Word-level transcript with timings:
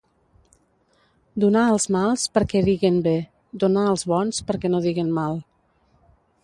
Donar 1.43 1.65
als 1.73 1.85
mals 1.97 2.23
perquè 2.39 2.63
diguen 2.71 2.99
bé, 3.09 3.15
donar 3.65 3.85
als 3.91 4.09
bons 4.15 4.43
perquè 4.51 4.75
no 4.75 4.83
diguen 4.89 5.15
mal. 5.21 5.41